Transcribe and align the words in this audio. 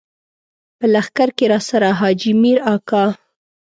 په 0.77 0.85
لښکر 0.93 1.29
کې 1.37 1.45
راسره 1.53 1.89
حاجي 1.99 2.31
مير 2.41 2.59
اکا. 2.73 3.05